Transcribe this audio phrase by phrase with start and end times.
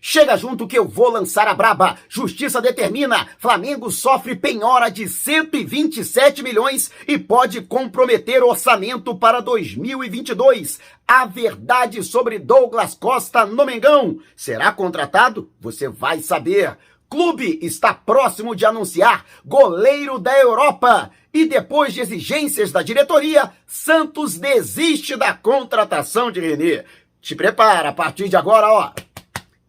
[0.00, 1.98] Chega junto que eu vou lançar a braba.
[2.08, 3.26] Justiça determina.
[3.36, 10.78] Flamengo sofre penhora de 127 milhões e pode comprometer orçamento para 2022.
[11.06, 14.20] A verdade sobre Douglas Costa no Mengão.
[14.36, 15.50] Será contratado?
[15.60, 16.78] Você vai saber.
[17.10, 21.10] Clube está próximo de anunciar goleiro da Europa.
[21.34, 26.84] E depois de exigências da diretoria, Santos desiste da contratação de Renê.
[27.20, 28.92] Te prepara, a partir de agora, ó.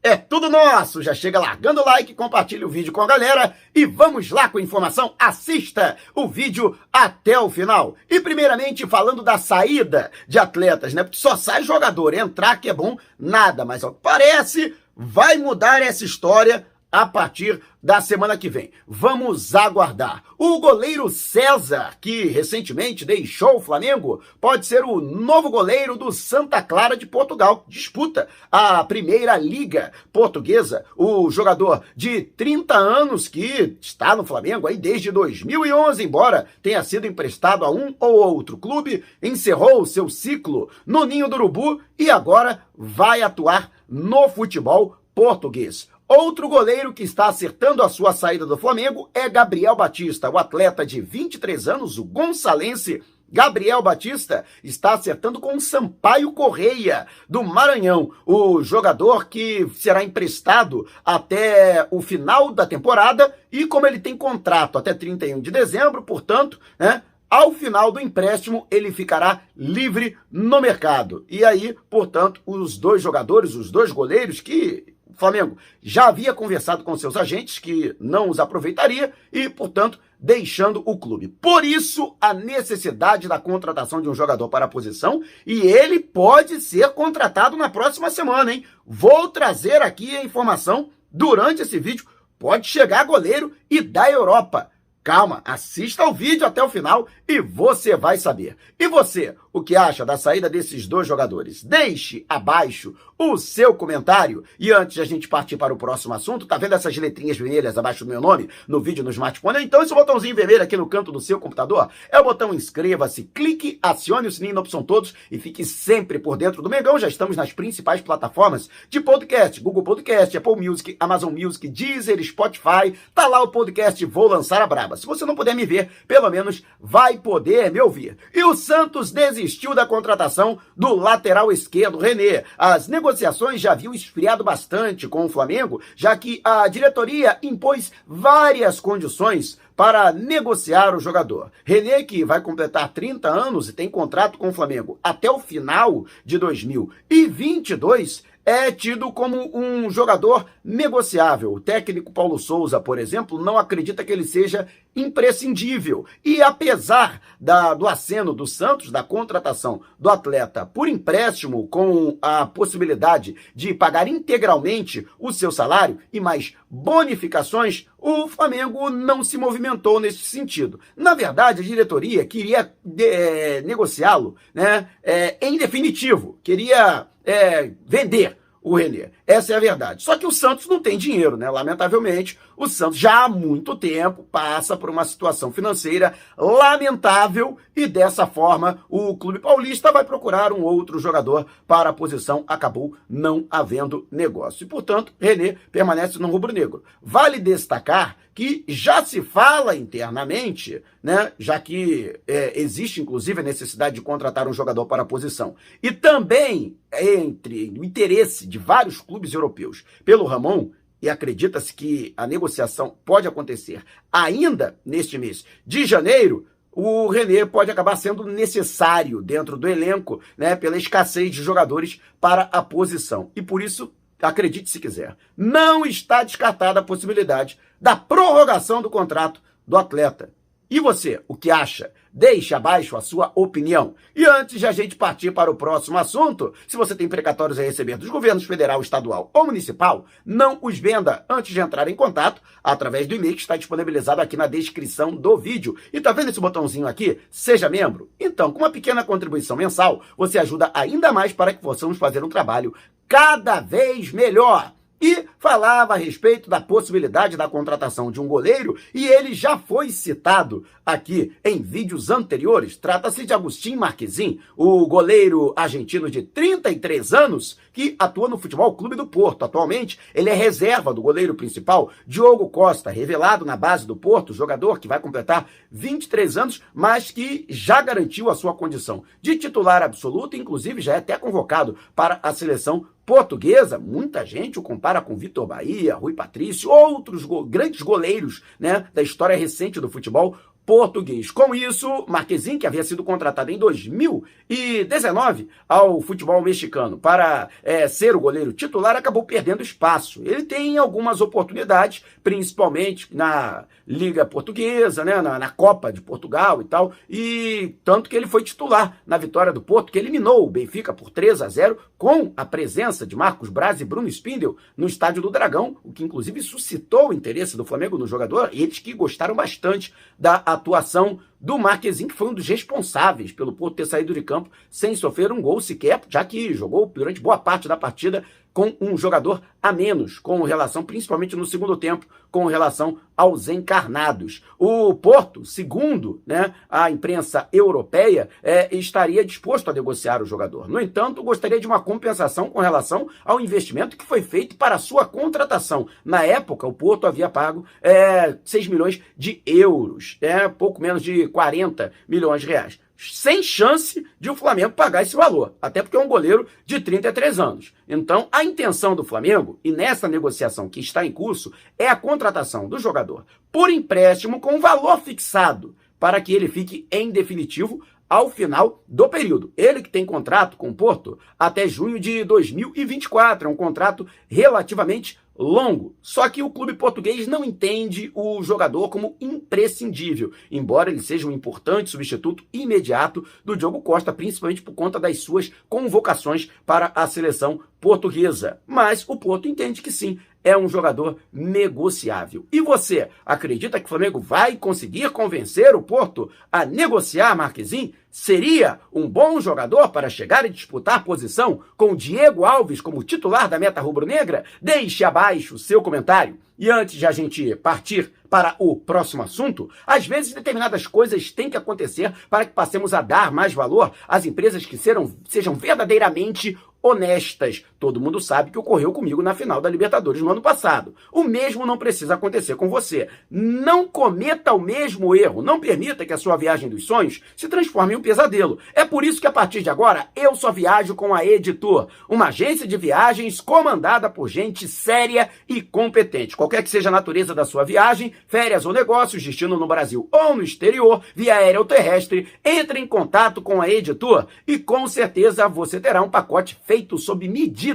[0.02, 1.02] É tudo nosso!
[1.04, 4.58] Já chega largando o like, compartilha o vídeo com a galera e vamos lá com
[4.58, 5.14] a informação.
[5.20, 7.96] Assista o vídeo até o final.
[8.10, 11.04] E primeiramente falando da saída de atletas, né?
[11.04, 13.66] Porque só sai jogador, entrar que é bom, nada.
[13.66, 18.72] Mas ó, parece vai mudar essa história a partir da semana que vem.
[18.88, 20.24] Vamos aguardar.
[20.38, 26.62] O goleiro César, que recentemente deixou o Flamengo, pode ser o novo goleiro do Santa
[26.62, 27.64] Clara de Portugal.
[27.68, 30.84] Disputa a primeira liga portuguesa.
[30.98, 37.08] O jogador de 30 anos que está no Flamengo aí desde 2011, embora tenha sido
[37.08, 42.64] emprestado a um ou outro clube, encerrou seu ciclo no Ninho do Urubu e agora
[42.76, 45.88] vai atuar no futebol português.
[46.10, 50.28] Outro goleiro que está acertando a sua saída do Flamengo é Gabriel Batista.
[50.28, 57.44] O atleta de 23 anos, o gonçalense Gabriel Batista, está acertando com Sampaio Correia, do
[57.44, 58.10] Maranhão.
[58.26, 64.80] O jogador que será emprestado até o final da temporada e, como ele tem contrato
[64.80, 71.24] até 31 de dezembro, portanto, né, ao final do empréstimo, ele ficará livre no mercado.
[71.30, 76.98] E aí, portanto, os dois jogadores, os dois goleiros que Flamengo já havia conversado com
[76.98, 81.28] seus agentes que não os aproveitaria e, portanto, deixando o clube.
[81.28, 86.62] Por isso, a necessidade da contratação de um jogador para a posição e ele pode
[86.62, 88.66] ser contratado na próxima semana, hein?
[88.86, 92.06] Vou trazer aqui a informação durante esse vídeo.
[92.38, 94.72] Pode chegar goleiro e da Europa.
[95.04, 98.56] Calma, assista ao vídeo até o final e você vai saber.
[98.78, 101.64] E você, o que acha da saída desses dois jogadores?
[101.64, 104.44] Deixe abaixo o seu comentário.
[104.58, 107.78] E antes de a gente partir para o próximo assunto, tá vendo essas letrinhas vermelhas
[107.78, 109.62] abaixo do meu nome no vídeo no smartphone?
[109.62, 113.78] Então esse botãozinho vermelho aqui no canto do seu computador é o botão inscreva-se, clique,
[113.84, 116.98] acione o sininho na opção todos e fique sempre por dentro do Megão.
[116.98, 122.94] Já estamos nas principais plataformas de podcast, Google Podcast, Apple Music, Amazon Music, Deezer, Spotify.
[123.14, 124.96] Tá lá o podcast Vou Lançar a Braba.
[124.96, 128.16] Se você não puder me ver, pelo menos vai poder me ouvir.
[128.34, 129.39] E o Santos desistiu
[129.76, 132.44] da contratação do lateral esquerdo René.
[132.58, 138.80] As negociações já haviam esfriado bastante com o Flamengo, já que a diretoria impôs várias
[138.80, 141.52] condições para negociar o jogador.
[141.64, 146.06] René, que vai completar 30 anos e tem contrato com o Flamengo até o final
[146.26, 151.54] de 2022, é tido como um jogador negociável.
[151.54, 156.04] O técnico Paulo Souza, por exemplo, não acredita que ele seja imprescindível.
[156.26, 162.44] E apesar da, do aceno do Santos, da contratação do atleta por empréstimo, com a
[162.48, 170.00] possibilidade de pagar integralmente o seu salário e mais bonificações, o Flamengo não se movimentou
[170.00, 170.80] nesse sentido.
[170.98, 178.76] Na verdade, a diretoria queria é, negociá-lo né, é, em definitivo, queria é, vender o
[178.76, 179.10] Renê.
[179.30, 180.02] Essa é a verdade.
[180.02, 181.48] Só que o Santos não tem dinheiro, né?
[181.52, 188.26] Lamentavelmente, o Santos já há muito tempo passa por uma situação financeira lamentável e dessa
[188.26, 192.44] forma o clube paulista vai procurar um outro jogador para a posição.
[192.48, 194.64] Acabou não havendo negócio.
[194.64, 196.84] E, portanto, Renê permanece no rubro-negro.
[197.00, 203.96] Vale destacar que já se fala internamente, né, já que é, existe inclusive a necessidade
[203.96, 205.56] de contratar um jogador para a posição.
[205.84, 210.72] E também entre o interesse de vários clubes europeus pelo Ramon,
[211.02, 217.72] e acredita-se que a negociação pode acontecer ainda neste mês de janeiro, o René pode
[217.72, 223.32] acabar sendo necessário dentro do elenco, né, pela escassez de jogadores para a posição.
[223.36, 229.42] E por isso, acredite se quiser, não está descartada a possibilidade da prorrogação do contrato
[229.68, 230.32] do atleta.
[230.70, 231.92] E você, o que acha?
[232.14, 233.96] Deixe abaixo a sua opinião.
[234.16, 237.64] E antes de a gente partir para o próximo assunto, se você tem precatórios a
[237.64, 242.40] receber dos governos federal, estadual ou municipal, não os venda antes de entrar em contato
[242.64, 245.76] através do e-mail que está disponibilizado aqui na descrição do vídeo.
[245.92, 247.20] E tá vendo esse botãozinho aqui?
[247.32, 248.08] Seja membro.
[248.20, 252.30] Então, com uma pequena contribuição mensal, você ajuda ainda mais para que possamos fazer um
[252.30, 252.76] trabalho
[253.08, 254.72] cada vez melhor.
[255.02, 259.90] E falava a respeito da possibilidade da contratação de um goleiro e ele já foi
[259.90, 262.76] citado aqui em vídeos anteriores.
[262.76, 268.98] Trata-se de Agustin Marquezin, o goleiro argentino de 33 anos que atua no Futebol Clube
[268.98, 269.46] do Porto.
[269.46, 274.80] Atualmente, ele é reserva do goleiro principal, Diogo Costa, revelado na base do Porto, jogador
[274.80, 280.36] que vai completar 23 anos, mas que já garantiu a sua condição de titular absoluto,
[280.36, 285.48] inclusive já é até convocado para a seleção portuguesa, muita gente o compara com Vitor
[285.48, 290.38] Bahia, Rui Patrício, outros go grandes goleiros né, da história recente do futebol
[290.70, 291.32] português.
[291.32, 298.16] Com isso, Marquezin, que havia sido contratado em 2019 ao futebol mexicano para é, ser
[298.16, 300.22] o goleiro titular, acabou perdendo espaço.
[300.24, 306.66] Ele tem algumas oportunidades, principalmente na Liga Portuguesa, né, na, na Copa de Portugal e
[306.66, 310.94] tal, e tanto que ele foi titular na vitória do Porto, que eliminou o Benfica
[310.94, 315.24] por 3 a 0 com a presença de Marcos Braz e Bruno Spindel no Estádio
[315.24, 319.34] do Dragão, o que inclusive suscitou o interesse do Flamengo no jogador, eles que gostaram
[319.34, 324.14] bastante da atuação atuação do Marquezin, que foi um dos responsáveis pelo Porto ter saído
[324.14, 328.26] de campo sem sofrer um gol sequer, já que jogou durante boa parte da partida
[328.54, 334.44] com um jogador a menos, com relação, principalmente no segundo tempo, com relação aos encarnados.
[334.58, 340.68] O Porto, segundo né, a imprensa europeia, é, estaria disposto a negociar o jogador.
[340.68, 345.06] No entanto, gostaria de uma compensação com relação ao investimento que foi feito para sua
[345.06, 345.88] contratação.
[346.04, 351.29] Na época, o Porto havia pago é, 6 milhões de euros, é, pouco menos de
[351.30, 356.00] 40 milhões de reais sem chance de o Flamengo pagar esse valor, até porque é
[356.00, 357.74] um goleiro de 33 anos.
[357.88, 362.68] Então, a intenção do Flamengo, e nessa negociação que está em curso, é a contratação
[362.68, 368.84] do jogador por empréstimo com valor fixado, para que ele fique em definitivo ao final
[368.88, 369.54] do período.
[369.56, 375.18] Ele que tem contrato com o Porto até junho de 2024, é um contrato relativamente
[375.40, 375.96] longo.
[376.02, 381.32] Só que o clube português não entende o jogador como imprescindível, embora ele seja um
[381.32, 387.62] importante substituto imediato do Diogo Costa, principalmente por conta das suas convocações para a seleção
[387.80, 388.60] portuguesa.
[388.68, 392.46] Mas o Porto entende que sim, é um jogador negociável.
[392.52, 397.94] E você acredita que o Flamengo vai conseguir convencer o Porto a negociar Marquezin?
[398.12, 403.60] Seria um bom jogador para chegar e disputar posição com Diego Alves como titular da
[403.60, 404.44] meta rubro-negra?
[404.60, 406.38] Deixe abaixo o seu comentário.
[406.58, 411.50] E antes de a gente partir para o próximo assunto, às vezes determinadas coisas têm
[411.50, 416.58] que acontecer para que passemos a dar mais valor às empresas que serão, sejam verdadeiramente
[416.82, 417.64] honestas.
[417.80, 420.94] Todo mundo sabe que ocorreu comigo na final da Libertadores no ano passado.
[421.14, 423.08] O mesmo não precisa acontecer com você.
[423.32, 425.42] Não cometa o mesmo erro.
[425.42, 428.60] Não permita que a sua viagem dos sonhos se transforme em um pesadelo.
[428.74, 432.28] É por isso que a partir de agora eu só viajo com a Editor, uma
[432.28, 436.36] agência de viagens comandada por gente séria e competente.
[436.36, 440.36] Qualquer que seja a natureza da sua viagem, férias ou negócios, destino no Brasil ou
[440.36, 445.48] no exterior, via aérea ou terrestre, entre em contato com a Editor e com certeza
[445.48, 447.69] você terá um pacote feito sob medida.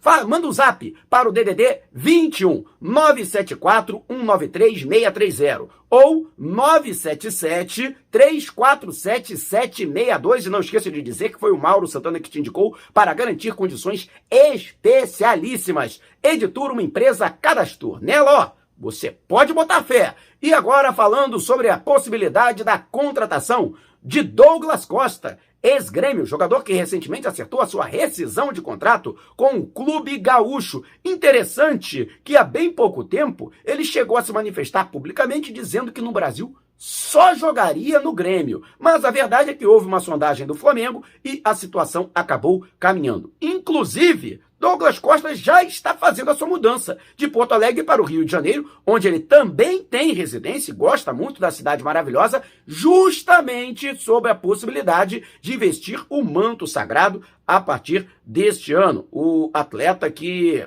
[0.00, 10.46] Fala, manda um zap para o DDD 21 974 193 630 ou 977 347 762
[10.46, 13.54] e não esqueça de dizer que foi o Mauro Santana que te indicou para garantir
[13.54, 16.00] condições especialíssimas.
[16.22, 17.98] Editor, uma empresa cadastro.
[18.00, 20.14] Nela, ó, você pode botar fé.
[20.40, 27.26] E agora falando sobre a possibilidade da contratação de Douglas Costa, Ex-Grêmio, jogador que recentemente
[27.26, 30.84] acertou a sua rescisão de contrato com o Clube Gaúcho.
[31.04, 36.12] Interessante que há bem pouco tempo ele chegou a se manifestar publicamente dizendo que no
[36.12, 38.62] Brasil só jogaria no Grêmio.
[38.78, 43.32] Mas a verdade é que houve uma sondagem do Flamengo e a situação acabou caminhando.
[43.42, 48.24] Inclusive, Douglas Costa já está fazendo a sua mudança de Porto Alegre para o Rio
[48.24, 54.28] de Janeiro, onde ele também tem residência e gosta muito da cidade maravilhosa, justamente sob
[54.28, 59.06] a possibilidade de investir o manto sagrado a partir deste ano.
[59.12, 60.66] O atleta que,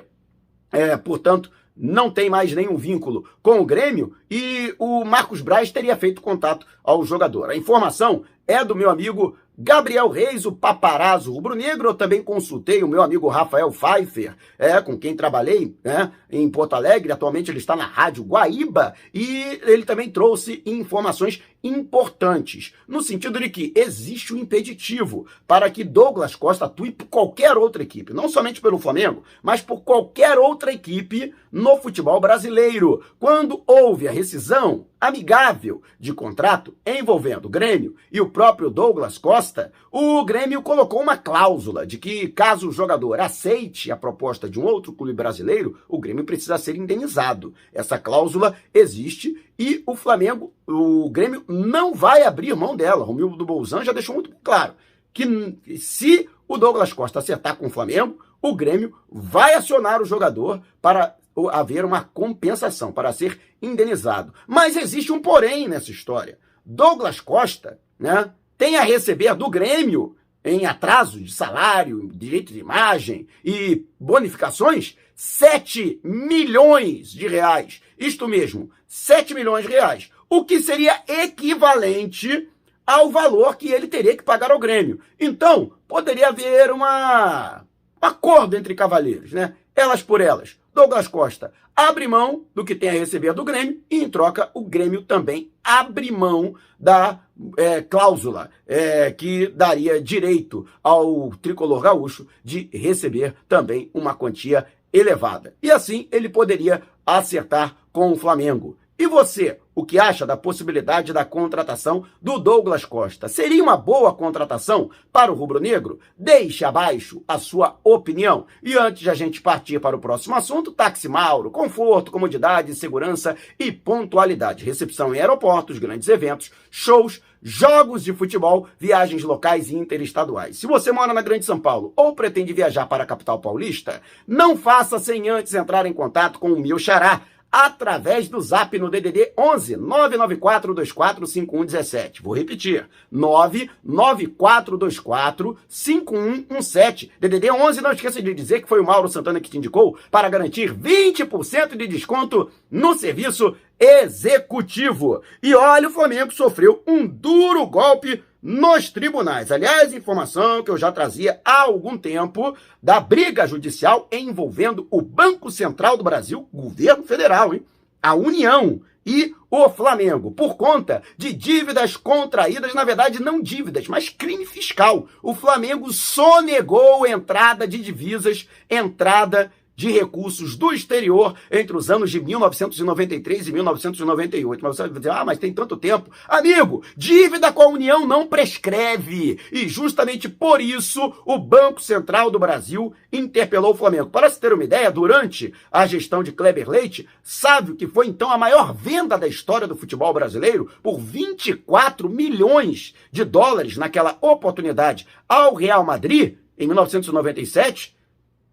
[0.70, 5.96] é, portanto, não tem mais nenhum vínculo com o Grêmio e o Marcos Braz teria
[5.96, 7.50] feito contato ao jogador.
[7.50, 12.88] A informação é do meu amigo Gabriel Reis, o paparazzo rubro-negro, eu também consultei o
[12.88, 17.76] meu amigo Rafael Pfeiffer, é, com quem trabalhei né, em Porto Alegre, atualmente ele está
[17.76, 24.38] na Rádio Guaíba, e ele também trouxe informações importantes, no sentido de que existe um
[24.38, 29.60] impeditivo para que Douglas Costa atue por qualquer outra equipe, não somente pelo Flamengo, mas
[29.60, 33.04] por qualquer outra equipe no futebol brasileiro.
[33.20, 39.70] Quando houve a rescisão, amigável de contrato envolvendo o Grêmio e o próprio Douglas Costa,
[39.90, 44.64] o Grêmio colocou uma cláusula de que, caso o jogador aceite a proposta de um
[44.64, 47.52] outro clube brasileiro, o Grêmio precisa ser indenizado.
[47.74, 53.04] Essa cláusula existe e o Flamengo, o Grêmio não vai abrir mão dela.
[53.04, 54.72] Romildo do Bolzan já deixou muito claro
[55.12, 60.60] que se o Douglas Costa acertar com o Flamengo, o Grêmio vai acionar o jogador
[60.80, 61.14] para
[61.50, 64.32] haver uma compensação, para ser indenizado.
[64.46, 66.38] Mas existe um porém nessa história.
[66.64, 73.28] Douglas Costa né, tem a receber do Grêmio, em atraso de salário, direito de imagem
[73.44, 77.80] e bonificações, 7 milhões de reais.
[77.98, 80.10] Isto mesmo, 7 milhões de reais.
[80.28, 82.48] O que seria equivalente
[82.86, 85.00] ao valor que ele teria que pagar ao Grêmio.
[85.18, 87.64] Então, poderia haver uma
[88.02, 89.54] um acordo entre cavalheiros, né?
[89.74, 90.58] Elas por elas.
[90.74, 94.62] Douglas Costa abre mão do que tem a receber do Grêmio e, em troca, o
[94.62, 97.20] Grêmio também abre mão da
[97.56, 105.54] é, cláusula é, que daria direito ao tricolor gaúcho de receber também uma quantia elevada.
[105.62, 108.76] E assim ele poderia acertar com o Flamengo.
[108.98, 113.28] E você, o que acha da possibilidade da contratação do Douglas Costa?
[113.28, 115.98] Seria uma boa contratação para o rubro-negro?
[116.16, 118.46] Deixe abaixo a sua opinião.
[118.62, 123.36] E antes de a gente partir para o próximo assunto, táxi Mauro, conforto, comodidade, segurança
[123.58, 124.64] e pontualidade.
[124.64, 130.58] Recepção em aeroportos, grandes eventos, shows, jogos de futebol, viagens locais e interestaduais.
[130.58, 134.56] Se você mora na Grande São Paulo ou pretende viajar para a capital paulista, não
[134.56, 139.32] faça sem antes entrar em contato com o meu xará através do zap no DDD
[139.36, 142.22] 11 99424 5117.
[142.22, 147.12] Vou repetir: 99424 5117.
[147.20, 150.30] DDD 11, não esqueça de dizer que foi o Mauro Santana que te indicou para
[150.30, 155.22] garantir 20% de desconto no serviço executivo.
[155.42, 159.52] E olha, o Flamengo sofreu um duro golpe nos tribunais.
[159.52, 165.50] Aliás, informação que eu já trazia há algum tempo da briga judicial envolvendo o Banco
[165.50, 167.64] Central do Brasil, governo federal, hein?
[168.02, 174.08] a União e o Flamengo, por conta de dívidas contraídas, na verdade não dívidas, mas
[174.08, 175.06] crime fiscal.
[175.22, 182.20] O Flamengo sonegou entrada de divisas, entrada de recursos do exterior entre os anos de
[182.20, 184.62] 1993 e 1998.
[184.62, 186.08] Mas você vai dizer, ah, mas tem tanto tempo.
[186.28, 189.40] Amigo, dívida com a União não prescreve.
[189.50, 194.08] E justamente por isso o Banco Central do Brasil interpelou o Flamengo.
[194.08, 198.06] Para se ter uma ideia, durante a gestão de Kleber Leite, sabe o que foi
[198.06, 200.70] então a maior venda da história do futebol brasileiro?
[200.80, 207.96] Por 24 milhões de dólares naquela oportunidade ao Real Madrid, em 1997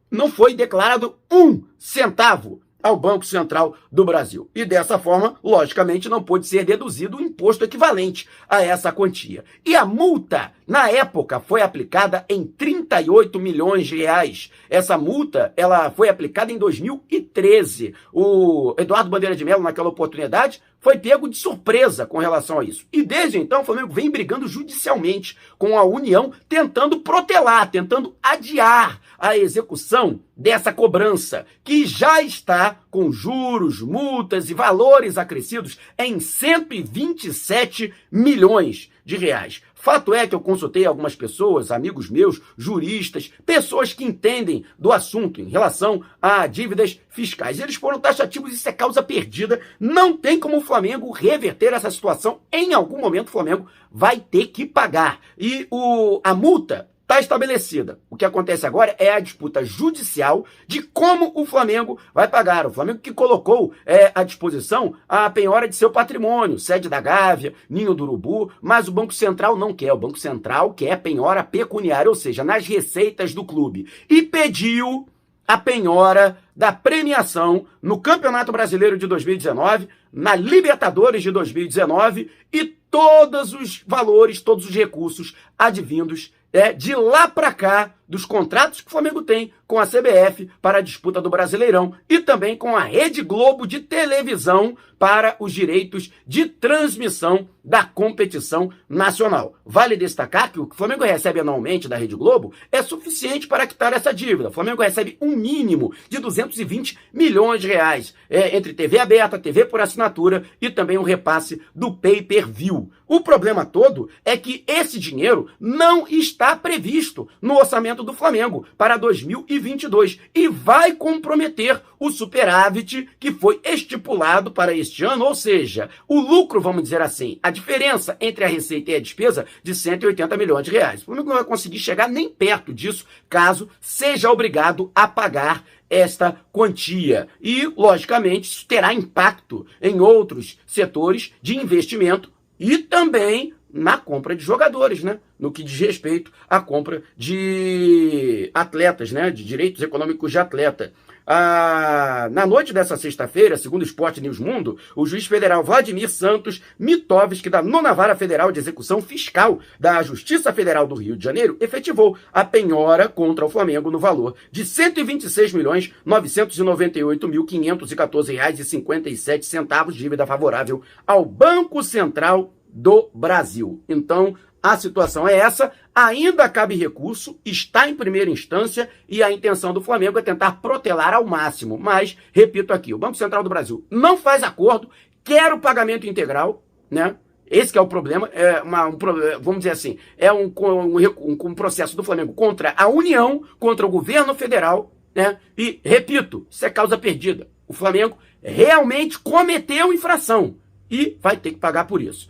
[0.10, 4.50] não foi declarado um centavo ao Banco Central do Brasil.
[4.56, 9.44] E dessa forma, logicamente, não pôde ser deduzido o imposto equivalente a essa quantia.
[9.66, 14.50] E a multa, na época, foi aplicada em 38 milhões de reais.
[14.70, 17.94] Essa multa, ela foi aplicada em 2013.
[18.14, 22.86] O Eduardo Bandeira de Mello, naquela oportunidade, foi pego de surpresa com relação a isso.
[22.92, 29.02] E desde então, o Flamengo vem brigando judicialmente com a União, tentando protelar, tentando adiar
[29.18, 37.94] a execução dessa cobrança, que já está com juros, multas e valores acrescidos em 127
[38.10, 39.62] milhões de reais.
[39.80, 45.40] Fato é que eu consultei algumas pessoas, amigos meus, juristas, pessoas que entendem do assunto
[45.40, 47.62] em relação a dívidas fiscais.
[47.62, 49.62] Eles foram taxativos, isso é causa perdida.
[49.80, 52.42] Não tem como o Flamengo reverter essa situação.
[52.52, 55.22] Em algum momento o Flamengo vai ter que pagar.
[55.38, 58.00] E o, a multa está estabelecida.
[58.08, 62.68] O que acontece agora é a disputa judicial de como o Flamengo vai pagar.
[62.68, 67.56] O Flamengo que colocou é, à disposição a penhora de seu patrimônio, sede da Gávea,
[67.68, 69.92] Ninho do Urubu, mas o Banco Central não quer.
[69.92, 73.88] O Banco Central quer penhora pecuniária, ou seja, nas receitas do clube.
[74.08, 75.08] E pediu
[75.48, 83.54] a penhora da premiação no Campeonato Brasileiro de 2019, na Libertadores de 2019 e todos
[83.54, 88.92] os valores, todos os recursos advindos é, de lá para cá dos contratos que o
[88.92, 93.22] Flamengo tem com a CBF para a disputa do Brasileirão e também com a Rede
[93.22, 99.56] Globo de televisão para os direitos de transmissão da competição nacional.
[99.64, 103.68] Vale destacar que o que o Flamengo recebe anualmente da Rede Globo é suficiente para
[103.68, 104.50] quitar essa dívida.
[104.50, 109.66] O Flamengo recebe um mínimo de 220 milhões de reais é, entre TV aberta, TV
[109.66, 112.92] por assinatura e também o um repasse do pay-per-view.
[113.08, 118.66] O problema todo é que esse dinheiro não está previsto no orçamento orçamento do Flamengo
[118.78, 125.90] para 2022 e vai comprometer o superávit que foi estipulado para este ano, ou seja,
[126.08, 130.38] o lucro, vamos dizer assim, a diferença entre a receita e a despesa de 180
[130.38, 131.02] milhões de reais.
[131.02, 136.40] O Flamengo não vai conseguir chegar nem perto disso caso seja obrigado a pagar esta
[136.52, 137.28] quantia.
[137.42, 144.44] E, logicamente, isso terá impacto em outros setores de investimento e também na compra de
[144.44, 145.20] jogadores, né?
[145.40, 149.30] No que diz respeito à compra de atletas, né?
[149.30, 150.92] De direitos econômicos de atleta.
[151.32, 156.60] Ah, na noite dessa sexta-feira, segundo o Esporte News Mundo, o juiz federal Vladimir Santos
[156.80, 161.56] Mitovski, da Nona Vara Federal de Execução Fiscal da Justiça Federal do Rio de Janeiro,
[161.60, 168.66] efetivou a penhora contra o Flamengo no valor de R$ 126 milhões 998.514 reais e
[168.66, 173.84] 57 centavos de dívida favorável ao Banco Central do Brasil.
[173.90, 179.74] Então, a situação é essa, ainda cabe recurso, está em primeira instância e a intenção
[179.74, 181.78] do Flamengo é tentar protelar ao máximo.
[181.78, 184.90] Mas, repito aqui, o Banco Central do Brasil não faz acordo,
[185.24, 187.16] quer o pagamento integral, né?
[187.50, 188.98] Esse é o problema, é uma, um,
[189.42, 193.90] vamos dizer assim, é um, um, um processo do Flamengo contra a União, contra o
[193.90, 195.38] governo federal, né?
[195.58, 197.48] E, repito, isso é causa perdida.
[197.68, 200.58] O Flamengo realmente cometeu infração
[200.92, 202.30] e vai ter que pagar por isso.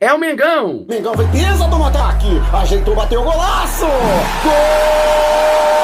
[0.00, 0.84] é o Mengão.
[0.88, 2.28] Mengão vem pesa do ataque.
[2.52, 3.86] Ajeitou, bateu o golaço.
[4.44, 5.77] Gol!